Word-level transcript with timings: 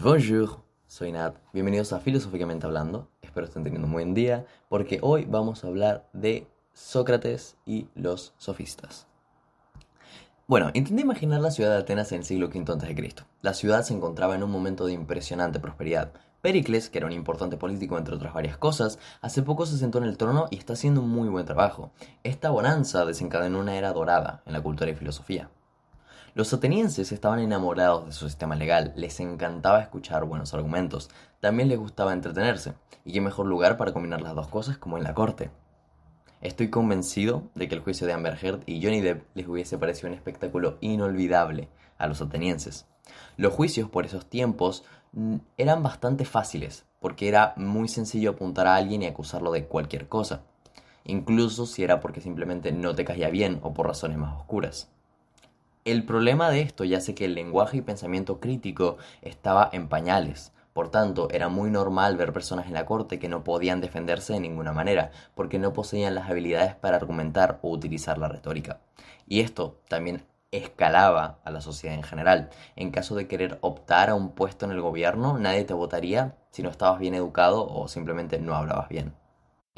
Bonjour, 0.00 0.62
soy 0.86 1.10
Nat. 1.10 1.34
Bienvenidos 1.52 1.92
a 1.92 1.98
Filosóficamente 1.98 2.66
Hablando. 2.66 3.10
Espero 3.20 3.46
estén 3.46 3.64
teniendo 3.64 3.88
un 3.88 3.92
buen 3.92 4.14
día 4.14 4.46
porque 4.68 5.00
hoy 5.02 5.24
vamos 5.24 5.64
a 5.64 5.66
hablar 5.66 6.08
de 6.12 6.46
Sócrates 6.72 7.56
y 7.66 7.88
los 7.96 8.32
sofistas. 8.38 9.08
Bueno, 10.46 10.70
intenté 10.74 11.02
imaginar 11.02 11.40
la 11.40 11.50
ciudad 11.50 11.70
de 11.70 11.78
Atenas 11.78 12.12
en 12.12 12.18
el 12.18 12.24
siglo 12.24 12.46
V 12.46 12.60
a.C. 12.72 13.14
La 13.42 13.54
ciudad 13.54 13.82
se 13.82 13.92
encontraba 13.92 14.36
en 14.36 14.44
un 14.44 14.52
momento 14.52 14.86
de 14.86 14.92
impresionante 14.92 15.58
prosperidad. 15.58 16.12
Pericles, 16.42 16.90
que 16.90 16.98
era 16.98 17.08
un 17.08 17.12
importante 17.12 17.56
político 17.56 17.98
entre 17.98 18.14
otras 18.14 18.32
varias 18.32 18.56
cosas, 18.56 19.00
hace 19.20 19.42
poco 19.42 19.66
se 19.66 19.78
sentó 19.78 19.98
en 19.98 20.04
el 20.04 20.16
trono 20.16 20.46
y 20.52 20.58
está 20.58 20.74
haciendo 20.74 21.00
un 21.00 21.10
muy 21.10 21.28
buen 21.28 21.44
trabajo. 21.44 21.90
Esta 22.22 22.50
bonanza 22.50 23.04
desencadenó 23.04 23.58
una 23.58 23.76
era 23.76 23.92
dorada 23.92 24.44
en 24.46 24.52
la 24.52 24.62
cultura 24.62 24.92
y 24.92 24.94
filosofía. 24.94 25.50
Los 26.38 26.52
atenienses 26.52 27.10
estaban 27.10 27.40
enamorados 27.40 28.06
de 28.06 28.12
su 28.12 28.28
sistema 28.28 28.54
legal, 28.54 28.92
les 28.94 29.18
encantaba 29.18 29.80
escuchar 29.80 30.24
buenos 30.24 30.54
argumentos, 30.54 31.10
también 31.40 31.68
les 31.68 31.80
gustaba 31.80 32.12
entretenerse, 32.12 32.74
y 33.04 33.12
qué 33.12 33.20
mejor 33.20 33.46
lugar 33.46 33.76
para 33.76 33.92
combinar 33.92 34.20
las 34.20 34.36
dos 34.36 34.46
cosas 34.46 34.78
como 34.78 34.96
en 34.96 35.02
la 35.02 35.14
corte. 35.14 35.50
Estoy 36.40 36.70
convencido 36.70 37.50
de 37.56 37.66
que 37.66 37.74
el 37.74 37.80
juicio 37.80 38.06
de 38.06 38.12
Amber 38.12 38.38
Heard 38.40 38.60
y 38.66 38.80
Johnny 38.80 39.00
Depp 39.00 39.24
les 39.34 39.48
hubiese 39.48 39.78
parecido 39.78 40.10
un 40.10 40.14
espectáculo 40.14 40.78
inolvidable 40.80 41.70
a 41.98 42.06
los 42.06 42.22
atenienses. 42.22 42.86
Los 43.36 43.52
juicios 43.52 43.90
por 43.90 44.06
esos 44.06 44.26
tiempos 44.26 44.84
eran 45.56 45.82
bastante 45.82 46.24
fáciles, 46.24 46.86
porque 47.00 47.26
era 47.26 47.52
muy 47.56 47.88
sencillo 47.88 48.30
apuntar 48.30 48.68
a 48.68 48.76
alguien 48.76 49.02
y 49.02 49.06
acusarlo 49.06 49.50
de 49.50 49.66
cualquier 49.66 50.06
cosa, 50.06 50.44
incluso 51.02 51.66
si 51.66 51.82
era 51.82 51.98
porque 51.98 52.20
simplemente 52.20 52.70
no 52.70 52.94
te 52.94 53.04
caía 53.04 53.28
bien 53.28 53.58
o 53.64 53.74
por 53.74 53.88
razones 53.88 54.18
más 54.18 54.38
oscuras. 54.38 54.92
El 55.88 56.04
problema 56.04 56.50
de 56.50 56.60
esto 56.60 56.84
ya 56.84 57.00
sé 57.00 57.14
que 57.14 57.24
el 57.24 57.34
lenguaje 57.34 57.78
y 57.78 57.80
pensamiento 57.80 58.40
crítico 58.40 58.98
estaba 59.22 59.70
en 59.72 59.88
pañales. 59.88 60.52
Por 60.74 60.90
tanto, 60.90 61.30
era 61.30 61.48
muy 61.48 61.70
normal 61.70 62.18
ver 62.18 62.34
personas 62.34 62.66
en 62.66 62.74
la 62.74 62.84
corte 62.84 63.18
que 63.18 63.30
no 63.30 63.42
podían 63.42 63.80
defenderse 63.80 64.34
de 64.34 64.40
ninguna 64.40 64.72
manera, 64.72 65.12
porque 65.34 65.58
no 65.58 65.72
poseían 65.72 66.14
las 66.14 66.28
habilidades 66.28 66.74
para 66.74 66.98
argumentar 66.98 67.58
o 67.62 67.70
utilizar 67.70 68.18
la 68.18 68.28
retórica. 68.28 68.80
Y 69.26 69.40
esto 69.40 69.80
también 69.88 70.26
escalaba 70.50 71.38
a 71.42 71.50
la 71.50 71.62
sociedad 71.62 71.96
en 71.96 72.02
general. 72.02 72.50
En 72.76 72.90
caso 72.90 73.14
de 73.14 73.26
querer 73.26 73.56
optar 73.62 74.10
a 74.10 74.14
un 74.14 74.32
puesto 74.32 74.66
en 74.66 74.72
el 74.72 74.82
gobierno, 74.82 75.38
nadie 75.38 75.64
te 75.64 75.72
votaría 75.72 76.36
si 76.50 76.62
no 76.62 76.68
estabas 76.68 77.00
bien 77.00 77.14
educado 77.14 77.66
o 77.66 77.88
simplemente 77.88 78.38
no 78.38 78.54
hablabas 78.54 78.90
bien. 78.90 79.14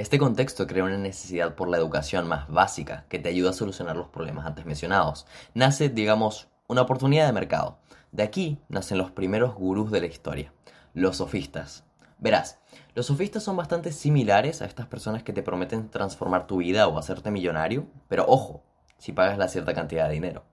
Este 0.00 0.18
contexto 0.18 0.66
crea 0.66 0.84
una 0.84 0.96
necesidad 0.96 1.56
por 1.56 1.68
la 1.68 1.76
educación 1.76 2.26
más 2.26 2.48
básica 2.48 3.04
que 3.10 3.18
te 3.18 3.28
ayuda 3.28 3.50
a 3.50 3.52
solucionar 3.52 3.96
los 3.96 4.08
problemas 4.08 4.46
antes 4.46 4.64
mencionados. 4.64 5.26
Nace, 5.52 5.90
digamos, 5.90 6.48
una 6.68 6.80
oportunidad 6.80 7.26
de 7.26 7.34
mercado. 7.34 7.76
De 8.10 8.22
aquí 8.22 8.58
nacen 8.70 8.96
los 8.96 9.10
primeros 9.10 9.54
gurús 9.54 9.90
de 9.90 10.00
la 10.00 10.06
historia, 10.06 10.54
los 10.94 11.18
sofistas. 11.18 11.84
Verás, 12.18 12.60
los 12.94 13.04
sofistas 13.04 13.42
son 13.42 13.58
bastante 13.58 13.92
similares 13.92 14.62
a 14.62 14.64
estas 14.64 14.86
personas 14.86 15.22
que 15.22 15.34
te 15.34 15.42
prometen 15.42 15.90
transformar 15.90 16.46
tu 16.46 16.56
vida 16.56 16.88
o 16.88 16.98
hacerte 16.98 17.30
millonario, 17.30 17.86
pero 18.08 18.24
ojo, 18.26 18.62
si 18.96 19.12
pagas 19.12 19.36
la 19.36 19.48
cierta 19.48 19.74
cantidad 19.74 20.08
de 20.08 20.14
dinero. 20.14 20.44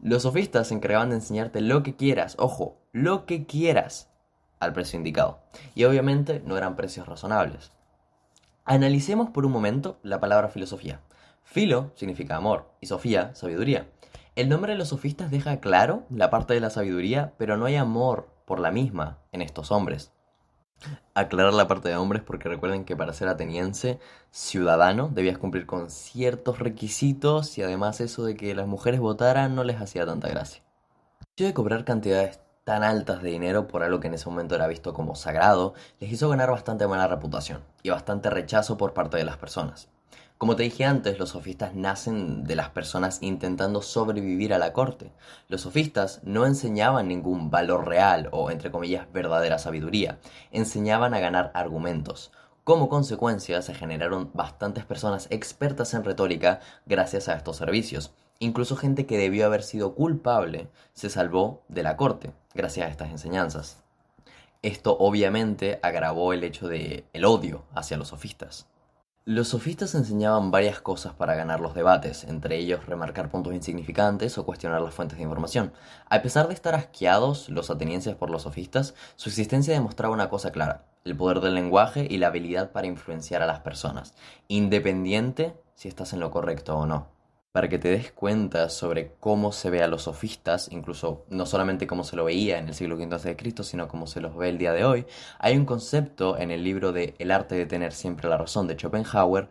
Los 0.00 0.22
sofistas 0.22 0.68
se 0.68 0.74
encargaban 0.74 1.10
de 1.10 1.16
enseñarte 1.16 1.60
lo 1.60 1.82
que 1.82 1.96
quieras, 1.96 2.34
ojo, 2.38 2.78
lo 2.92 3.26
que 3.26 3.44
quieras, 3.44 4.08
al 4.58 4.72
precio 4.72 4.96
indicado. 4.96 5.42
Y 5.74 5.84
obviamente 5.84 6.40
no 6.46 6.56
eran 6.56 6.76
precios 6.76 7.06
razonables. 7.06 7.72
Analicemos 8.70 9.30
por 9.30 9.44
un 9.44 9.50
momento 9.50 9.98
la 10.04 10.20
palabra 10.20 10.48
filosofía. 10.48 11.00
Filo 11.42 11.90
significa 11.96 12.36
amor 12.36 12.70
y 12.80 12.86
sofía, 12.86 13.34
sabiduría. 13.34 13.88
El 14.36 14.48
nombre 14.48 14.74
de 14.74 14.78
los 14.78 14.90
sofistas 14.90 15.32
deja 15.32 15.58
claro 15.58 16.04
la 16.08 16.30
parte 16.30 16.54
de 16.54 16.60
la 16.60 16.70
sabiduría, 16.70 17.32
pero 17.36 17.56
no 17.56 17.64
hay 17.64 17.74
amor 17.74 18.28
por 18.44 18.60
la 18.60 18.70
misma 18.70 19.18
en 19.32 19.42
estos 19.42 19.72
hombres. 19.72 20.12
Aclarar 21.14 21.52
la 21.52 21.66
parte 21.66 21.88
de 21.88 21.96
hombres 21.96 22.22
porque 22.22 22.48
recuerden 22.48 22.84
que 22.84 22.94
para 22.94 23.12
ser 23.12 23.26
ateniense, 23.26 23.98
ciudadano, 24.30 25.10
debías 25.12 25.38
cumplir 25.38 25.66
con 25.66 25.90
ciertos 25.90 26.60
requisitos 26.60 27.58
y 27.58 27.62
además 27.62 28.00
eso 28.00 28.22
de 28.22 28.36
que 28.36 28.54
las 28.54 28.68
mujeres 28.68 29.00
votaran 29.00 29.56
no 29.56 29.64
les 29.64 29.80
hacía 29.80 30.06
tanta 30.06 30.28
gracia. 30.28 30.62
El 31.36 31.46
de 31.46 31.54
cobrar 31.54 31.84
cantidades 31.84 32.38
tan 32.70 32.84
altas 32.84 33.20
de 33.20 33.30
dinero 33.30 33.66
por 33.66 33.82
algo 33.82 33.98
que 33.98 34.06
en 34.06 34.14
ese 34.14 34.28
momento 34.28 34.54
era 34.54 34.68
visto 34.68 34.94
como 34.94 35.16
sagrado, 35.16 35.74
les 35.98 36.12
hizo 36.12 36.28
ganar 36.28 36.52
bastante 36.52 36.86
mala 36.86 37.08
reputación 37.08 37.64
y 37.82 37.90
bastante 37.90 38.30
rechazo 38.30 38.76
por 38.76 38.94
parte 38.94 39.16
de 39.16 39.24
las 39.24 39.38
personas. 39.38 39.88
Como 40.38 40.54
te 40.54 40.62
dije 40.62 40.84
antes, 40.84 41.18
los 41.18 41.30
sofistas 41.30 41.74
nacen 41.74 42.44
de 42.44 42.54
las 42.54 42.68
personas 42.68 43.18
intentando 43.22 43.82
sobrevivir 43.82 44.54
a 44.54 44.58
la 44.58 44.72
corte. 44.72 45.10
Los 45.48 45.62
sofistas 45.62 46.20
no 46.22 46.46
enseñaban 46.46 47.08
ningún 47.08 47.50
valor 47.50 47.88
real 47.88 48.28
o, 48.30 48.52
entre 48.52 48.70
comillas, 48.70 49.12
verdadera 49.12 49.58
sabiduría, 49.58 50.20
enseñaban 50.52 51.12
a 51.12 51.18
ganar 51.18 51.50
argumentos. 51.54 52.30
Como 52.62 52.88
consecuencia, 52.88 53.62
se 53.62 53.74
generaron 53.74 54.30
bastantes 54.32 54.84
personas 54.84 55.26
expertas 55.30 55.92
en 55.92 56.04
retórica 56.04 56.60
gracias 56.86 57.28
a 57.28 57.34
estos 57.34 57.56
servicios, 57.56 58.14
Incluso 58.42 58.74
gente 58.74 59.04
que 59.04 59.18
debió 59.18 59.44
haber 59.44 59.62
sido 59.62 59.94
culpable 59.94 60.70
se 60.94 61.10
salvó 61.10 61.62
de 61.68 61.82
la 61.82 61.98
corte 61.98 62.32
gracias 62.54 62.86
a 62.86 62.90
estas 62.90 63.10
enseñanzas. 63.10 63.82
Esto 64.62 64.96
obviamente 64.98 65.80
agravó 65.82 66.32
el 66.32 66.44
hecho 66.44 66.68
de 66.68 67.04
el 67.12 67.24
odio 67.24 67.64
hacia 67.74 67.96
los 67.96 68.08
sofistas. 68.08 68.66
Los 69.24 69.48
sofistas 69.48 69.94
enseñaban 69.94 70.50
varias 70.50 70.80
cosas 70.80 71.12
para 71.12 71.34
ganar 71.34 71.60
los 71.60 71.74
debates, 71.74 72.24
entre 72.24 72.56
ellos 72.56 72.86
remarcar 72.86 73.30
puntos 73.30 73.54
insignificantes 73.54 74.36
o 74.38 74.44
cuestionar 74.44 74.82
las 74.82 74.94
fuentes 74.94 75.18
de 75.18 75.24
información. 75.24 75.72
A 76.08 76.20
pesar 76.20 76.48
de 76.48 76.54
estar 76.54 76.74
asqueados 76.74 77.48
los 77.48 77.70
atenienses 77.70 78.16
por 78.16 78.30
los 78.30 78.42
sofistas, 78.42 78.94
su 79.16 79.28
existencia 79.28 79.72
demostraba 79.72 80.14
una 80.14 80.30
cosa 80.30 80.52
clara, 80.52 80.84
el 81.04 81.16
poder 81.16 81.40
del 81.40 81.54
lenguaje 81.54 82.06
y 82.10 82.18
la 82.18 82.26
habilidad 82.26 82.72
para 82.72 82.86
influenciar 82.86 83.42
a 83.42 83.46
las 83.46 83.60
personas, 83.60 84.14
independiente 84.48 85.54
si 85.74 85.88
estás 85.88 86.12
en 86.12 86.20
lo 86.20 86.30
correcto 86.30 86.76
o 86.76 86.86
no 86.86 87.19
para 87.52 87.68
que 87.68 87.78
te 87.78 87.88
des 87.88 88.12
cuenta 88.12 88.68
sobre 88.68 89.14
cómo 89.18 89.50
se 89.50 89.70
ve 89.70 89.82
a 89.82 89.88
los 89.88 90.02
sofistas, 90.02 90.68
incluso 90.70 91.24
no 91.30 91.46
solamente 91.46 91.86
cómo 91.86 92.04
se 92.04 92.14
lo 92.14 92.24
veía 92.24 92.58
en 92.58 92.68
el 92.68 92.74
siglo 92.74 92.96
V 92.96 93.12
a.C., 93.12 93.36
sino 93.64 93.88
cómo 93.88 94.06
se 94.06 94.20
los 94.20 94.36
ve 94.36 94.50
el 94.50 94.58
día 94.58 94.72
de 94.72 94.84
hoy, 94.84 95.06
hay 95.38 95.56
un 95.56 95.64
concepto 95.64 96.38
en 96.38 96.52
el 96.52 96.62
libro 96.62 96.92
de 96.92 97.14
El 97.18 97.32
arte 97.32 97.56
de 97.56 97.66
tener 97.66 97.92
siempre 97.92 98.28
la 98.28 98.36
razón 98.36 98.68
de 98.68 98.76
Schopenhauer, 98.76 99.48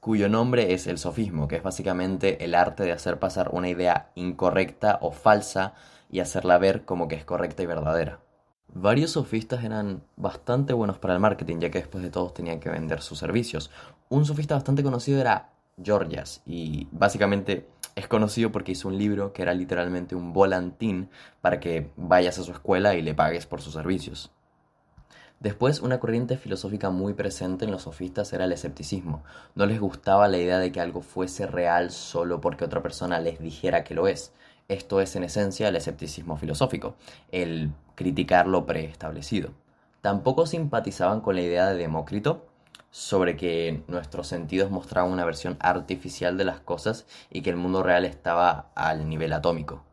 cuyo 0.00 0.28
nombre 0.28 0.74
es 0.74 0.86
el 0.86 0.98
sofismo, 0.98 1.48
que 1.48 1.56
es 1.56 1.62
básicamente 1.62 2.44
el 2.44 2.54
arte 2.54 2.84
de 2.84 2.92
hacer 2.92 3.18
pasar 3.18 3.50
una 3.52 3.68
idea 3.68 4.10
incorrecta 4.14 4.98
o 5.00 5.10
falsa 5.10 5.74
y 6.10 6.20
hacerla 6.20 6.58
ver 6.58 6.84
como 6.84 7.08
que 7.08 7.16
es 7.16 7.24
correcta 7.24 7.62
y 7.62 7.66
verdadera. 7.66 8.20
Varios 8.74 9.12
sofistas 9.12 9.64
eran 9.64 10.02
bastante 10.16 10.74
buenos 10.74 10.98
para 10.98 11.14
el 11.14 11.20
marketing, 11.20 11.58
ya 11.60 11.70
que 11.70 11.78
después 11.78 12.04
de 12.04 12.10
todos 12.10 12.34
tenían 12.34 12.60
que 12.60 12.68
vender 12.68 13.00
sus 13.00 13.18
servicios. 13.18 13.70
Un 14.10 14.26
sofista 14.26 14.54
bastante 14.54 14.82
conocido 14.82 15.20
era 15.20 15.52
Georgias 15.82 16.42
y 16.46 16.88
básicamente 16.90 17.68
es 17.94 18.08
conocido 18.08 18.52
porque 18.52 18.72
hizo 18.72 18.88
un 18.88 18.98
libro 18.98 19.32
que 19.32 19.42
era 19.42 19.54
literalmente 19.54 20.14
un 20.14 20.32
volantín 20.32 21.10
para 21.40 21.60
que 21.60 21.90
vayas 21.96 22.38
a 22.38 22.44
su 22.44 22.52
escuela 22.52 22.94
y 22.94 23.02
le 23.02 23.14
pagues 23.14 23.46
por 23.46 23.60
sus 23.60 23.74
servicios. 23.74 24.30
Después, 25.40 25.80
una 25.80 26.00
corriente 26.00 26.36
filosófica 26.36 26.90
muy 26.90 27.14
presente 27.14 27.64
en 27.64 27.70
los 27.70 27.82
sofistas 27.82 28.32
era 28.32 28.44
el 28.44 28.52
escepticismo. 28.52 29.22
No 29.54 29.66
les 29.66 29.78
gustaba 29.78 30.26
la 30.26 30.38
idea 30.38 30.58
de 30.58 30.72
que 30.72 30.80
algo 30.80 31.00
fuese 31.00 31.46
real 31.46 31.92
solo 31.92 32.40
porque 32.40 32.64
otra 32.64 32.82
persona 32.82 33.20
les 33.20 33.38
dijera 33.38 33.84
que 33.84 33.94
lo 33.94 34.08
es. 34.08 34.32
Esto 34.66 35.00
es 35.00 35.14
en 35.14 35.22
esencia 35.22 35.68
el 35.68 35.76
escepticismo 35.76 36.36
filosófico, 36.36 36.96
el 37.30 37.70
criticar 37.94 38.48
lo 38.48 38.66
preestablecido. 38.66 39.50
Tampoco 40.00 40.44
simpatizaban 40.44 41.20
con 41.20 41.36
la 41.36 41.42
idea 41.42 41.68
de 41.68 41.76
Demócrito, 41.76 42.47
sobre 42.90 43.36
que 43.36 43.82
nuestros 43.88 44.26
sentidos 44.26 44.70
mostraban 44.70 45.12
una 45.12 45.24
versión 45.24 45.56
artificial 45.60 46.36
de 46.38 46.44
las 46.44 46.60
cosas 46.60 47.06
y 47.30 47.42
que 47.42 47.50
el 47.50 47.56
mundo 47.56 47.82
real 47.82 48.04
estaba 48.04 48.70
al 48.74 49.08
nivel 49.08 49.32
atómico. 49.32 49.84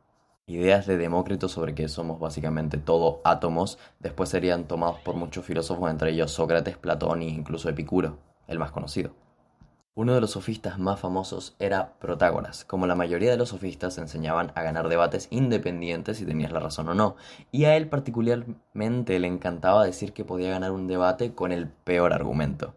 Ideas 0.47 0.85
de 0.85 0.97
Demócrito 0.97 1.50
sobre 1.50 1.73
que 1.73 1.88
somos 1.88 2.19
básicamente 2.19 2.78
todo 2.78 3.19
átomos 3.23 3.79
después 4.00 4.29
serían 4.29 4.66
tomados 4.66 5.00
por 5.00 5.15
muchos 5.15 5.44
filósofos, 5.44 5.89
entre 5.89 6.12
ellos 6.12 6.31
Sócrates, 6.31 6.77
Platón 6.77 7.24
e 7.24 7.30
incluso 7.30 7.68
Epicuro, 7.68 8.19
el 8.47 8.59
más 8.59 8.71
conocido. 8.71 9.25
Uno 9.97 10.13
de 10.13 10.19
los 10.19 10.31
sofistas 10.31 10.77
más 10.77 11.00
famosos 11.00 11.56
era 11.57 11.94
Protágoras. 12.00 12.65
Como 12.65 12.86
la 12.86 12.95
mayoría 12.95 13.31
de 13.31 13.38
los 13.38 13.47
sofistas 13.47 13.97
enseñaban 13.97 14.51
a 14.53 14.62
ganar 14.62 14.89
debates 14.89 15.30
independientes 15.31 16.18
si 16.18 16.25
tenías 16.25 16.51
la 16.51 16.59
razón 16.59 16.89
o 16.89 16.94
no, 16.94 17.15
y 17.53 17.63
a 17.63 17.77
él 17.77 17.88
particularmente 17.88 19.18
le 19.19 19.27
encantaba 19.27 19.86
decir 19.86 20.12
que 20.12 20.25
podía 20.25 20.50
ganar 20.50 20.71
un 20.71 20.88
debate 20.88 21.33
con 21.33 21.53
el 21.53 21.69
peor 21.69 22.12
argumento, 22.12 22.74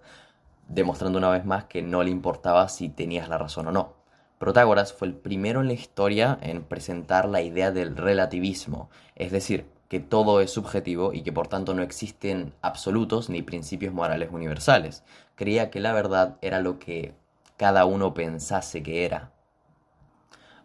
demostrando 0.68 1.18
una 1.18 1.30
vez 1.30 1.44
más 1.44 1.64
que 1.64 1.82
no 1.82 2.04
le 2.04 2.10
importaba 2.12 2.68
si 2.68 2.88
tenías 2.88 3.28
la 3.28 3.36
razón 3.36 3.66
o 3.66 3.72
no. 3.72 3.94
Protágoras 4.38 4.92
fue 4.92 5.08
el 5.08 5.14
primero 5.14 5.60
en 5.60 5.66
la 5.66 5.72
historia 5.72 6.38
en 6.40 6.62
presentar 6.62 7.28
la 7.28 7.42
idea 7.42 7.72
del 7.72 7.96
relativismo, 7.96 8.90
es 9.16 9.32
decir, 9.32 9.66
que 9.88 10.00
todo 10.00 10.40
es 10.40 10.50
subjetivo 10.50 11.12
y 11.12 11.22
que 11.22 11.32
por 11.32 11.48
tanto 11.48 11.74
no 11.74 11.82
existen 11.82 12.52
absolutos 12.60 13.30
ni 13.30 13.42
principios 13.42 13.94
morales 13.94 14.28
universales. 14.30 15.02
Creía 15.34 15.70
que 15.70 15.80
la 15.80 15.92
verdad 15.92 16.36
era 16.42 16.60
lo 16.60 16.78
que 16.78 17.14
cada 17.56 17.84
uno 17.86 18.14
pensase 18.14 18.82
que 18.82 19.04
era. 19.04 19.32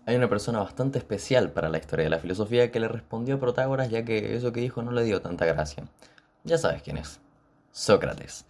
Hay 0.06 0.18
una 0.18 0.28
persona 0.28 0.60
bastante 0.60 1.00
especial 1.00 1.52
para 1.52 1.70
la 1.70 1.78
historia 1.78 2.04
de 2.04 2.10
la 2.10 2.20
filosofía 2.20 2.72
que 2.72 2.82
le 2.82 2.90
respondió 2.90 3.36
a 3.36 3.40
Protágoras 3.40 3.90
ya 3.90 4.04
que 4.04 4.36
eso 4.36 4.52
que 4.52 4.60
dijo 4.60 4.82
no 4.82 4.92
le 4.92 5.04
dio 5.04 5.22
tanta 5.22 5.46
gracia. 5.46 5.86
Ya 6.44 6.58
sabes 6.58 6.82
quién 6.82 6.98
es. 6.98 7.22
Sócrates. 7.72 8.46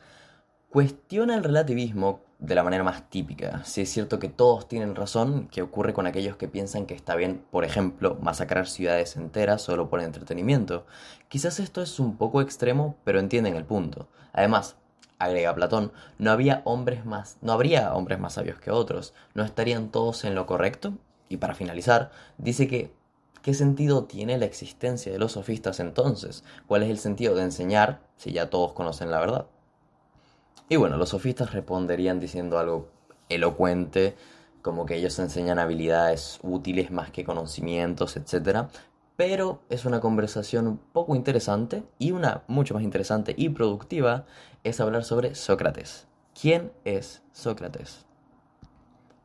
Cuestiona 0.70 1.36
el 1.36 1.44
relativismo 1.44 2.22
de 2.44 2.56
la 2.56 2.64
manera 2.64 2.84
más 2.84 3.10
típica. 3.10 3.64
Si 3.64 3.82
es 3.82 3.90
cierto 3.90 4.20
que 4.20 4.28
todos 4.28 4.68
tienen 4.68 4.96
razón, 4.96 5.48
que 5.48 5.62
ocurre 5.62 5.94
con 5.94 6.08
aquellos 6.08 6.36
que 6.36 6.50
piensan 6.50 6.86
que 6.86 6.94
está 6.94 7.16
bien, 7.16 7.42
por 7.52 7.64
ejemplo, 7.64 8.18
masacrar 8.22 8.68
ciudades 8.68 9.16
enteras 9.16 9.62
solo 9.62 9.90
por 9.90 10.02
entretenimiento. 10.02 10.86
Quizás 11.30 11.62
esto 11.62 11.82
es 11.82 12.02
un 12.02 12.18
poco 12.18 12.42
extremo, 12.42 12.98
pero 13.06 13.22
entienden 13.22 13.56
el 13.56 13.64
punto. 13.64 14.10
Además, 14.34 14.76
agrega 15.20 15.56
Platón, 15.56 15.94
no 16.18 16.32
había 16.32 16.62
hombres 16.66 17.06
más, 17.06 17.38
no 17.42 17.54
habría 17.54 17.94
hombres 17.94 18.20
más 18.20 18.34
sabios 18.34 18.60
que 18.60 18.72
otros, 18.72 19.14
no 19.34 19.44
estarían 19.44 19.90
todos 19.90 20.26
en 20.26 20.36
lo 20.36 20.46
correcto. 20.46 20.96
Y 21.30 21.38
para 21.38 21.56
finalizar, 21.56 22.12
dice 22.38 22.68
que 22.68 22.92
¿qué 23.42 23.54
sentido 23.54 24.04
tiene 24.04 24.38
la 24.38 24.46
existencia 24.46 25.14
de 25.14 25.20
los 25.20 25.32
sofistas 25.32 25.80
entonces? 25.80 26.44
¿Cuál 26.68 26.84
es 26.84 26.90
el 26.90 26.98
sentido 26.98 27.36
de 27.36 27.44
enseñar 27.44 28.02
si 28.18 28.34
ya 28.34 28.50
todos 28.50 28.74
conocen 28.74 29.12
la 29.12 29.22
verdad? 29.22 29.46
Y 30.70 30.76
bueno, 30.76 30.98
los 30.98 31.10
sofistas 31.10 31.54
responderían 31.54 32.20
diciendo 32.20 32.58
algo 32.58 32.90
elocuente, 33.30 34.16
como 34.62 34.86
que 34.86 34.96
ellos 34.96 35.20
enseñan 35.20 35.60
habilidades 35.60 36.40
útiles 36.42 36.90
más 36.90 37.12
que 37.12 37.26
conocimientos, 37.26 38.16
etc. 38.16 38.68
Pero 39.18 39.62
es 39.70 39.86
una 39.86 40.00
conversación 40.00 40.80
poco 40.94 41.16
interesante 41.16 41.84
y 42.00 42.12
una 42.12 42.44
mucho 42.48 42.74
más 42.74 42.84
interesante 42.84 43.36
y 43.38 43.50
productiva 43.50 44.26
es 44.64 44.80
hablar 44.80 45.04
sobre 45.04 45.36
Sócrates. 45.36 46.08
¿Quién 46.40 46.72
es 46.86 47.22
Sócrates? 47.34 48.06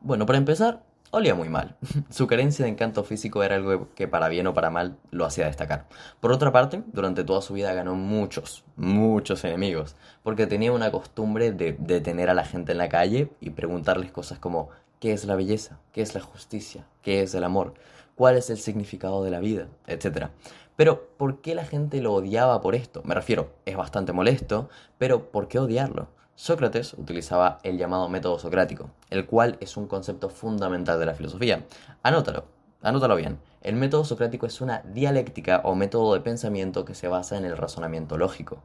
Bueno, 0.01 0.25
para 0.25 0.37
empezar, 0.37 0.83
olía 1.11 1.35
muy 1.35 1.49
mal. 1.49 1.75
Su 2.09 2.27
carencia 2.27 2.65
de 2.65 2.71
encanto 2.71 3.03
físico 3.03 3.43
era 3.43 3.55
algo 3.55 3.89
que 3.95 4.07
para 4.07 4.29
bien 4.29 4.47
o 4.47 4.53
para 4.53 4.69
mal 4.69 4.97
lo 5.11 5.25
hacía 5.25 5.45
destacar. 5.45 5.87
Por 6.19 6.31
otra 6.31 6.51
parte, 6.51 6.83
durante 6.93 7.23
toda 7.23 7.41
su 7.41 7.53
vida 7.53 7.73
ganó 7.73 7.95
muchos, 7.95 8.63
muchos 8.75 9.43
enemigos, 9.43 9.95
porque 10.23 10.47
tenía 10.47 10.71
una 10.71 10.91
costumbre 10.91 11.51
de 11.51 11.75
detener 11.79 12.29
a 12.29 12.33
la 12.33 12.45
gente 12.45 12.71
en 12.71 12.77
la 12.77 12.89
calle 12.89 13.31
y 13.39 13.51
preguntarles 13.51 14.11
cosas 14.11 14.39
como 14.39 14.69
¿qué 14.99 15.13
es 15.13 15.25
la 15.25 15.35
belleza? 15.35 15.79
¿qué 15.91 16.01
es 16.01 16.13
la 16.15 16.21
justicia? 16.21 16.85
¿qué 17.01 17.21
es 17.21 17.33
el 17.33 17.43
amor? 17.43 17.73
¿cuál 18.15 18.35
es 18.35 18.49
el 18.49 18.57
significado 18.57 19.23
de 19.23 19.31
la 19.31 19.39
vida? 19.39 19.67
etcétera. 19.87 20.31
Pero, 20.75 21.09
¿por 21.17 21.41
qué 21.41 21.55
la 21.55 21.65
gente 21.65 22.01
lo 22.01 22.13
odiaba 22.13 22.61
por 22.61 22.73
esto? 22.73 23.01
Me 23.03 23.13
refiero, 23.13 23.51
es 23.65 23.75
bastante 23.75 24.13
molesto, 24.13 24.69
pero 24.97 25.29
¿por 25.29 25.49
qué 25.49 25.59
odiarlo? 25.59 26.07
Sócrates 26.39 26.93
utilizaba 26.93 27.59
el 27.63 27.77
llamado 27.77 28.07
método 28.07 28.39
socrático, 28.39 28.91
el 29.09 29.25
cual 29.25 29.57
es 29.59 29.75
un 29.75 29.87
concepto 29.87 30.29
fundamental 30.29 30.97
de 30.97 31.05
la 31.05 31.13
filosofía. 31.13 31.65
Anótalo, 32.01 32.45
anótalo 32.81 33.17
bien. 33.17 33.39
El 33.61 33.75
método 33.75 34.05
socrático 34.05 34.45
es 34.45 34.61
una 34.61 34.81
dialéctica 34.85 35.59
o 35.65 35.75
método 35.75 36.13
de 36.13 36.21
pensamiento 36.21 36.85
que 36.85 36.95
se 36.95 37.09
basa 37.09 37.37
en 37.37 37.43
el 37.43 37.57
razonamiento 37.57 38.17
lógico. 38.17 38.63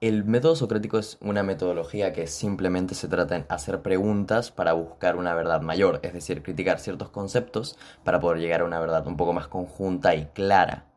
El 0.00 0.24
método 0.24 0.54
socrático 0.54 1.00
es 1.00 1.18
una 1.20 1.42
metodología 1.42 2.12
que 2.12 2.28
simplemente 2.28 2.94
se 2.94 3.08
trata 3.08 3.34
en 3.34 3.44
hacer 3.48 3.82
preguntas 3.82 4.52
para 4.52 4.74
buscar 4.74 5.16
una 5.16 5.34
verdad 5.34 5.62
mayor, 5.62 5.98
es 6.04 6.12
decir, 6.12 6.44
criticar 6.44 6.78
ciertos 6.78 7.08
conceptos 7.08 7.76
para 8.04 8.20
poder 8.20 8.38
llegar 8.38 8.60
a 8.60 8.66
una 8.66 8.78
verdad 8.78 9.04
un 9.08 9.16
poco 9.16 9.32
más 9.32 9.48
conjunta 9.48 10.14
y 10.14 10.26
clara. 10.26 10.89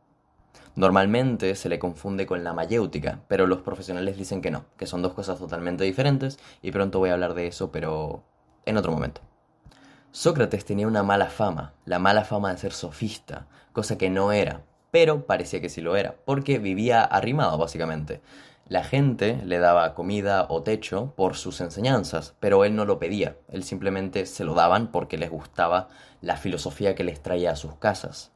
Normalmente 0.76 1.56
se 1.56 1.70
le 1.70 1.78
confunde 1.78 2.26
con 2.26 2.44
la 2.44 2.54
mayéutica, 2.54 3.20
pero 3.28 3.46
los 3.46 3.62
profesionales 3.62 4.18
dicen 4.18 4.42
que 4.42 4.50
no, 4.50 4.66
que 4.76 4.88
son 4.88 5.04
dos 5.04 5.14
cosas 5.14 5.38
totalmente 5.38 5.84
diferentes 5.84 6.40
y 6.64 6.72
pronto 6.72 6.98
voy 6.98 7.12
a 7.12 7.14
hablar 7.14 7.36
de 7.36 7.46
eso, 7.46 7.72
pero 7.72 8.24
en 8.66 8.78
otro 8.78 8.92
momento. 8.92 9.22
Sócrates 10.12 10.66
tenía 10.66 10.88
una 10.88 11.04
mala 11.04 11.28
fama, 11.28 11.74
la 11.86 12.00
mala 12.00 12.24
fama 12.24 12.52
de 12.52 12.58
ser 12.58 12.74
sofista, 12.74 13.48
cosa 13.72 13.98
que 13.98 14.10
no 14.10 14.32
era, 14.32 14.62
pero 14.90 15.26
parecía 15.26 15.62
que 15.62 15.70
sí 15.70 15.82
lo 15.82 15.96
era, 15.96 16.16
porque 16.26 16.60
vivía 16.60 17.04
arrimado 17.04 17.58
básicamente. 17.58 18.22
La 18.68 18.84
gente 18.84 19.42
le 19.44 19.60
daba 19.60 19.94
comida 19.94 20.48
o 20.50 20.64
techo 20.64 21.14
por 21.16 21.36
sus 21.36 21.62
enseñanzas, 21.62 22.36
pero 22.40 22.64
él 22.66 22.76
no 22.76 22.86
lo 22.86 22.98
pedía, 22.98 23.38
él 23.50 23.64
simplemente 23.64 24.26
se 24.26 24.44
lo 24.44 24.54
daban 24.54 24.92
porque 24.92 25.18
les 25.18 25.30
gustaba 25.30 25.90
la 26.22 26.38
filosofía 26.38 26.96
que 26.96 27.04
les 27.04 27.22
traía 27.22 27.52
a 27.52 27.56
sus 27.56 27.76
casas. 27.76 28.33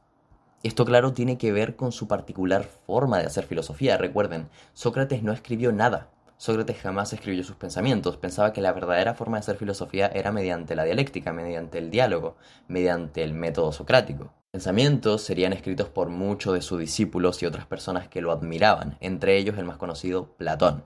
Esto 0.64 0.84
claro 0.84 1.12
tiene 1.12 1.38
que 1.38 1.52
ver 1.52 1.76
con 1.76 1.92
su 1.92 2.08
particular 2.08 2.64
forma 2.64 3.18
de 3.18 3.26
hacer 3.26 3.44
filosofía. 3.44 3.96
Recuerden, 3.96 4.48
Sócrates 4.72 5.22
no 5.22 5.32
escribió 5.32 5.70
nada. 5.70 6.08
Sócrates 6.36 6.78
jamás 6.78 7.12
escribió 7.12 7.44
sus 7.44 7.54
pensamientos. 7.54 8.16
Pensaba 8.16 8.52
que 8.52 8.60
la 8.60 8.72
verdadera 8.72 9.14
forma 9.14 9.36
de 9.36 9.42
hacer 9.42 9.56
filosofía 9.56 10.08
era 10.08 10.32
mediante 10.32 10.74
la 10.74 10.82
dialéctica, 10.82 11.32
mediante 11.32 11.78
el 11.78 11.90
diálogo, 11.90 12.36
mediante 12.66 13.22
el 13.22 13.34
método 13.34 13.70
socrático. 13.70 14.32
Pensamientos 14.50 15.22
serían 15.22 15.52
escritos 15.52 15.90
por 15.90 16.08
muchos 16.08 16.54
de 16.54 16.62
sus 16.62 16.80
discípulos 16.80 17.40
y 17.40 17.46
otras 17.46 17.66
personas 17.66 18.08
que 18.08 18.20
lo 18.20 18.32
admiraban, 18.32 18.96
entre 19.00 19.36
ellos 19.36 19.58
el 19.58 19.64
más 19.64 19.76
conocido 19.76 20.34
Platón. 20.38 20.82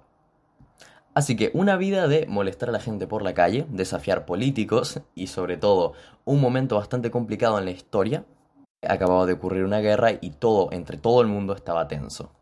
Así 1.14 1.34
que 1.34 1.50
una 1.54 1.76
vida 1.76 2.08
de 2.08 2.26
molestar 2.26 2.68
a 2.68 2.72
la 2.72 2.80
gente 2.80 3.06
por 3.06 3.22
la 3.22 3.32
calle, 3.32 3.66
desafiar 3.70 4.26
políticos 4.26 5.00
y 5.14 5.28
sobre 5.28 5.56
todo 5.56 5.94
un 6.26 6.42
momento 6.42 6.76
bastante 6.76 7.10
complicado 7.10 7.58
en 7.58 7.64
la 7.64 7.70
historia 7.70 8.26
acababa 8.86 9.26
de 9.26 9.34
ocurrir 9.34 9.64
una 9.64 9.80
guerra 9.80 10.12
y 10.20 10.30
todo, 10.30 10.70
entre 10.72 10.96
todo 10.96 11.20
el 11.22 11.28
mundo 11.28 11.54
estaba 11.54 11.88
tenso. 11.88 12.32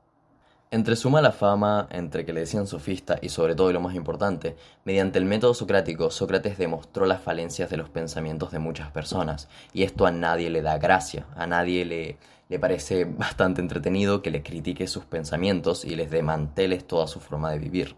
Entre 0.72 0.94
su 0.94 1.10
mala 1.10 1.32
fama, 1.32 1.88
entre 1.90 2.24
que 2.24 2.32
le 2.32 2.40
decían 2.40 2.68
sofista 2.68 3.18
y 3.20 3.28
sobre 3.30 3.56
todo 3.56 3.70
y 3.70 3.72
lo 3.72 3.80
más 3.80 3.96
importante, 3.96 4.56
mediante 4.84 5.18
el 5.18 5.24
método 5.24 5.52
socrático, 5.52 6.12
Sócrates 6.12 6.58
demostró 6.58 7.06
las 7.06 7.20
falencias 7.20 7.70
de 7.70 7.76
los 7.76 7.88
pensamientos 7.88 8.52
de 8.52 8.60
muchas 8.60 8.90
personas, 8.92 9.48
y 9.72 9.82
esto 9.82 10.06
a 10.06 10.12
nadie 10.12 10.48
le 10.48 10.62
da 10.62 10.78
gracia, 10.78 11.26
a 11.34 11.48
nadie 11.48 11.84
le, 11.84 12.18
le 12.48 12.58
parece 12.60 13.04
bastante 13.04 13.60
entretenido 13.60 14.22
que 14.22 14.30
le 14.30 14.44
critique 14.44 14.86
sus 14.86 15.04
pensamientos 15.04 15.84
y 15.84 15.96
les 15.96 16.10
demanteles 16.10 16.86
toda 16.86 17.08
su 17.08 17.18
forma 17.18 17.50
de 17.50 17.58
vivir. 17.58 17.96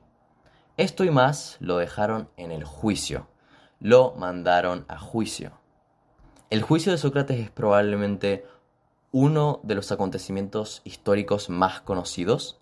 Esto 0.79 1.05
y 1.05 1.11
más 1.11 1.59
lo 1.61 1.77
dejaron 1.77 2.31
en 2.39 2.53
el 2.53 2.65
juicio, 2.65 3.27
lo 3.81 4.15
mandaron 4.15 4.87
a 4.89 4.99
juicio. 4.99 5.62
El 6.53 6.61
juicio 6.61 6.93
de 6.93 6.99
Sócrates 6.99 7.41
es 7.41 7.51
probablemente 7.51 8.45
uno 9.11 9.61
de 9.63 9.75
los 9.75 9.91
acontecimientos 9.91 10.83
históricos 10.85 11.49
más 11.49 11.81
conocidos, 11.81 12.61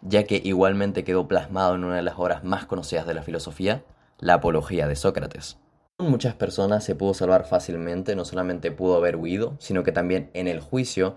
ya 0.00 0.24
que 0.24 0.40
igualmente 0.42 1.04
quedó 1.04 1.28
plasmado 1.28 1.74
en 1.74 1.84
una 1.84 1.96
de 1.96 2.02
las 2.02 2.18
obras 2.18 2.42
más 2.42 2.64
conocidas 2.64 3.06
de 3.06 3.12
la 3.12 3.22
filosofía, 3.22 3.84
la 4.18 4.32
Apología 4.32 4.88
de 4.88 4.96
Sócrates. 4.96 5.58
Muchas 5.98 6.36
personas 6.36 6.84
se 6.84 6.94
pudo 6.94 7.12
salvar 7.12 7.44
fácilmente, 7.44 8.16
no 8.16 8.24
solamente 8.24 8.70
pudo 8.70 8.96
haber 8.96 9.16
huido, 9.16 9.56
sino 9.58 9.84
que 9.84 9.92
también 9.92 10.30
en 10.32 10.48
el 10.48 10.60
juicio 10.60 11.14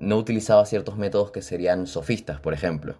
no 0.00 0.16
utilizaba 0.16 0.66
ciertos 0.66 0.96
métodos 0.96 1.30
que 1.30 1.42
serían 1.42 1.86
sofistas, 1.86 2.40
por 2.40 2.52
ejemplo. 2.52 2.96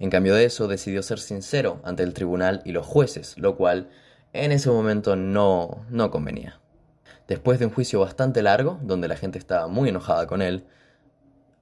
En 0.00 0.10
cambio 0.10 0.34
de 0.34 0.46
eso, 0.46 0.66
decidió 0.66 1.00
ser 1.04 1.20
sincero 1.20 1.80
ante 1.84 2.02
el 2.02 2.12
tribunal 2.12 2.60
y 2.64 2.72
los 2.72 2.86
jueces, 2.86 3.38
lo 3.38 3.54
cual 3.54 3.88
en 4.32 4.50
ese 4.50 4.68
momento 4.68 5.14
no, 5.14 5.84
no 5.90 6.10
convenía. 6.10 6.59
Después 7.30 7.60
de 7.60 7.66
un 7.66 7.70
juicio 7.70 8.00
bastante 8.00 8.42
largo, 8.42 8.80
donde 8.82 9.06
la 9.06 9.14
gente 9.14 9.38
estaba 9.38 9.68
muy 9.68 9.88
enojada 9.88 10.26
con 10.26 10.42
él, 10.42 10.64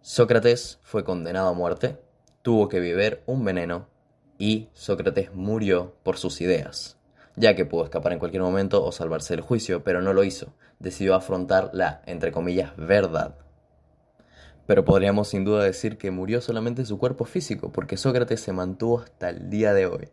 Sócrates 0.00 0.78
fue 0.80 1.04
condenado 1.04 1.48
a 1.48 1.52
muerte, 1.52 1.98
tuvo 2.40 2.70
que 2.70 2.80
beber 2.80 3.22
un 3.26 3.44
veneno 3.44 3.86
y 4.38 4.70
Sócrates 4.72 5.34
murió 5.34 5.94
por 6.04 6.16
sus 6.16 6.40
ideas, 6.40 6.96
ya 7.36 7.54
que 7.54 7.66
pudo 7.66 7.84
escapar 7.84 8.14
en 8.14 8.18
cualquier 8.18 8.42
momento 8.42 8.82
o 8.82 8.92
salvarse 8.92 9.36
del 9.36 9.44
juicio, 9.44 9.84
pero 9.84 10.00
no 10.00 10.14
lo 10.14 10.24
hizo, 10.24 10.54
decidió 10.78 11.14
afrontar 11.14 11.68
la, 11.74 12.00
entre 12.06 12.32
comillas, 12.32 12.74
verdad. 12.78 13.34
Pero 14.64 14.86
podríamos 14.86 15.28
sin 15.28 15.44
duda 15.44 15.64
decir 15.64 15.98
que 15.98 16.10
murió 16.10 16.40
solamente 16.40 16.86
su 16.86 16.96
cuerpo 16.96 17.26
físico, 17.26 17.70
porque 17.72 17.98
Sócrates 17.98 18.40
se 18.40 18.54
mantuvo 18.54 19.00
hasta 19.00 19.28
el 19.28 19.50
día 19.50 19.74
de 19.74 19.84
hoy. 19.84 20.08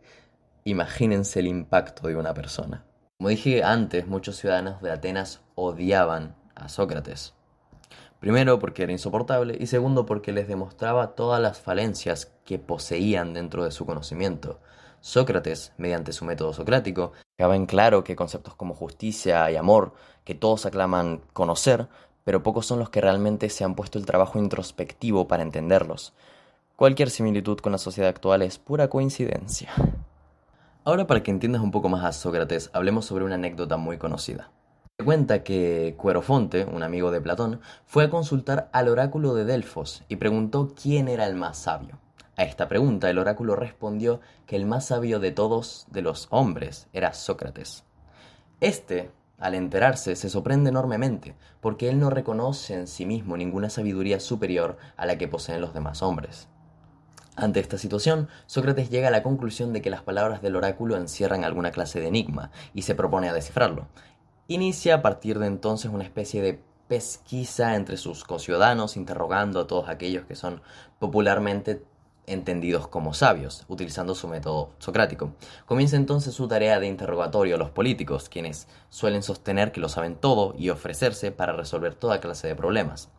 Imagínense 0.64 1.40
el 1.40 1.46
impacto 1.46 2.08
de 2.08 2.16
una 2.16 2.34
persona. 2.34 2.84
Como 3.18 3.30
dije 3.30 3.64
antes, 3.64 4.06
muchos 4.06 4.36
ciudadanos 4.36 4.82
de 4.82 4.90
Atenas 4.90 5.40
odiaban 5.54 6.36
a 6.54 6.68
Sócrates. 6.68 7.32
Primero 8.20 8.58
porque 8.58 8.82
era 8.82 8.92
insoportable 8.92 9.56
y 9.58 9.68
segundo 9.68 10.04
porque 10.04 10.32
les 10.32 10.48
demostraba 10.48 11.14
todas 11.14 11.40
las 11.40 11.58
falencias 11.58 12.30
que 12.44 12.58
poseían 12.58 13.32
dentro 13.32 13.64
de 13.64 13.70
su 13.70 13.86
conocimiento. 13.86 14.60
Sócrates, 15.00 15.72
mediante 15.78 16.12
su 16.12 16.26
método 16.26 16.52
socrático, 16.52 17.12
dejaba 17.38 17.56
en 17.56 17.64
claro 17.64 18.04
que 18.04 18.16
conceptos 18.16 18.54
como 18.54 18.74
justicia 18.74 19.50
y 19.50 19.56
amor, 19.56 19.94
que 20.24 20.34
todos 20.34 20.66
aclaman 20.66 21.22
conocer, 21.32 21.88
pero 22.22 22.42
pocos 22.42 22.66
son 22.66 22.80
los 22.80 22.90
que 22.90 23.00
realmente 23.00 23.48
se 23.48 23.64
han 23.64 23.76
puesto 23.76 23.98
el 23.98 24.04
trabajo 24.04 24.38
introspectivo 24.38 25.26
para 25.26 25.42
entenderlos. 25.42 26.12
Cualquier 26.76 27.08
similitud 27.08 27.60
con 27.60 27.72
la 27.72 27.78
sociedad 27.78 28.10
actual 28.10 28.42
es 28.42 28.58
pura 28.58 28.88
coincidencia. 28.88 29.72
Ahora 30.86 31.08
para 31.08 31.24
que 31.24 31.32
entiendas 31.32 31.62
un 31.62 31.72
poco 31.72 31.88
más 31.88 32.04
a 32.04 32.12
Sócrates, 32.12 32.70
hablemos 32.72 33.06
sobre 33.06 33.24
una 33.24 33.34
anécdota 33.34 33.76
muy 33.76 33.98
conocida. 33.98 34.52
Se 34.96 35.04
cuenta 35.04 35.42
que 35.42 35.96
Cuerofonte, 35.98 36.64
un 36.64 36.84
amigo 36.84 37.10
de 37.10 37.20
Platón, 37.20 37.60
fue 37.86 38.04
a 38.04 38.08
consultar 38.08 38.70
al 38.72 38.86
oráculo 38.86 39.34
de 39.34 39.44
Delfos 39.44 40.04
y 40.06 40.14
preguntó 40.14 40.74
quién 40.80 41.08
era 41.08 41.26
el 41.26 41.34
más 41.34 41.58
sabio. 41.58 41.98
A 42.36 42.44
esta 42.44 42.68
pregunta 42.68 43.10
el 43.10 43.18
oráculo 43.18 43.56
respondió 43.56 44.20
que 44.46 44.54
el 44.54 44.64
más 44.64 44.86
sabio 44.86 45.18
de 45.18 45.32
todos 45.32 45.86
de 45.90 46.02
los 46.02 46.28
hombres 46.30 46.86
era 46.92 47.14
Sócrates. 47.14 47.82
Este 48.60 49.10
al 49.38 49.56
enterarse, 49.56 50.14
se 50.14 50.30
sorprende 50.30 50.70
enormemente, 50.70 51.34
porque 51.60 51.88
él 51.88 51.98
no 51.98 52.10
reconoce 52.10 52.74
en 52.74 52.86
sí 52.86 53.04
mismo 53.04 53.36
ninguna 53.36 53.70
sabiduría 53.70 54.20
superior 54.20 54.78
a 54.96 55.04
la 55.04 55.18
que 55.18 55.26
poseen 55.28 55.60
los 55.60 55.74
demás 55.74 56.00
hombres. 56.02 56.48
Ante 57.36 57.60
esta 57.60 57.76
situación, 57.76 58.28
Sócrates 58.46 58.88
llega 58.88 59.08
a 59.08 59.10
la 59.10 59.22
conclusión 59.22 59.74
de 59.74 59.82
que 59.82 59.90
las 59.90 60.02
palabras 60.02 60.40
del 60.40 60.56
oráculo 60.56 60.96
encierran 60.96 61.44
alguna 61.44 61.70
clase 61.70 62.00
de 62.00 62.08
enigma 62.08 62.50
y 62.72 62.82
se 62.82 62.94
propone 62.94 63.28
a 63.28 63.34
descifrarlo. 63.34 63.88
Inicia 64.48 64.94
a 64.94 65.02
partir 65.02 65.38
de 65.38 65.46
entonces 65.46 65.90
una 65.90 66.04
especie 66.04 66.40
de 66.40 66.62
pesquisa 66.88 67.74
entre 67.74 67.98
sus 67.98 68.24
conciudadanos, 68.24 68.96
interrogando 68.96 69.60
a 69.60 69.66
todos 69.66 69.90
aquellos 69.90 70.24
que 70.24 70.34
son 70.34 70.62
popularmente 70.98 71.82
entendidos 72.26 72.88
como 72.88 73.12
sabios, 73.12 73.66
utilizando 73.68 74.14
su 74.14 74.28
método 74.28 74.70
socrático. 74.78 75.34
Comienza 75.66 75.96
entonces 75.96 76.34
su 76.34 76.48
tarea 76.48 76.80
de 76.80 76.86
interrogatorio 76.86 77.56
a 77.56 77.58
los 77.58 77.70
políticos, 77.70 78.30
quienes 78.30 78.66
suelen 78.88 79.22
sostener 79.22 79.72
que 79.72 79.80
lo 79.80 79.90
saben 79.90 80.16
todo 80.16 80.54
y 80.56 80.70
ofrecerse 80.70 81.32
para 81.32 81.52
resolver 81.52 81.94
toda 81.94 82.20
clase 82.20 82.48
de 82.48 82.56
problemas. 82.56 83.10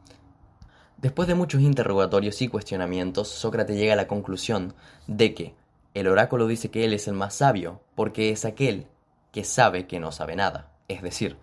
Después 0.98 1.28
de 1.28 1.36
muchos 1.36 1.62
interrogatorios 1.62 2.42
y 2.42 2.48
cuestionamientos, 2.48 3.28
Sócrates 3.28 3.78
llega 3.78 3.94
a 3.94 3.98
la 3.98 4.08
conclusión 4.08 4.74
de 5.06 5.36
que 5.36 5.54
el 5.94 6.08
oráculo 6.08 6.48
dice 6.48 6.72
que 6.72 6.86
él 6.86 6.94
es 6.94 7.08
el 7.08 7.14
más 7.14 7.36
sabio 7.36 7.82
porque 7.94 8.32
es 8.32 8.46
aquel 8.46 8.88
que 9.32 9.44
sabe 9.44 9.86
que 9.86 10.00
no 10.00 10.12
sabe 10.12 10.36
nada. 10.36 10.72
Es 10.88 11.04
decir, 11.04 11.38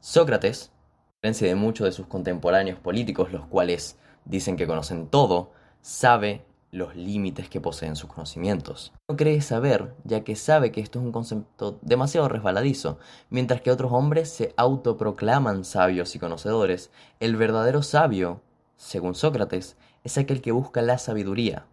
Sócrates, 0.00 0.70
a 0.70 1.12
diferencia 1.16 1.48
de 1.48 1.54
muchos 1.54 1.86
de 1.86 1.92
sus 1.92 2.08
contemporáneos 2.08 2.78
políticos, 2.78 3.32
los 3.32 3.46
cuales 3.46 3.96
dicen 4.26 4.56
que 4.56 4.66
conocen 4.66 5.06
todo, 5.06 5.52
sabe 5.80 6.44
los 6.70 6.94
límites 6.94 7.48
que 7.48 7.60
poseen 7.60 7.96
sus 7.96 8.10
conocimientos. 8.10 8.92
No 9.08 9.16
cree 9.16 9.40
saber, 9.40 9.94
ya 10.04 10.24
que 10.24 10.36
sabe 10.36 10.72
que 10.72 10.82
esto 10.82 10.98
es 10.98 11.06
un 11.06 11.12
concepto 11.12 11.78
demasiado 11.80 12.28
resbaladizo, 12.28 12.98
mientras 13.30 13.62
que 13.62 13.70
otros 13.70 13.92
hombres 13.92 14.28
se 14.28 14.52
autoproclaman 14.58 15.64
sabios 15.64 16.14
y 16.14 16.18
conocedores. 16.18 16.90
El 17.18 17.36
verdadero 17.36 17.82
sabio, 17.82 18.42
según 18.80 19.14
Sócrates, 19.14 19.76
es 20.04 20.16
aquel 20.16 20.40
que 20.40 20.52
busca 20.52 20.80
la 20.80 20.96
sabiduría. 20.96 21.66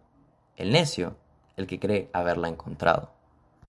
El 0.56 0.72
necio, 0.72 1.16
el 1.56 1.66
que 1.66 1.80
cree 1.80 2.10
haberla 2.12 2.48
encontrado. 2.48 3.10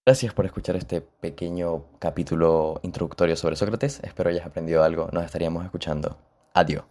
Gracias 0.05 0.33
por 0.33 0.45
escuchar 0.45 0.75
este 0.75 0.99
pequeño 1.01 1.85
capítulo 1.99 2.81
introductorio 2.83 3.37
sobre 3.37 3.55
Sócrates. 3.55 4.01
Espero 4.03 4.29
hayas 4.29 4.45
aprendido 4.45 4.83
algo. 4.83 5.07
Nos 5.13 5.23
estaríamos 5.23 5.63
escuchando. 5.63 6.17
Adiós. 6.53 6.83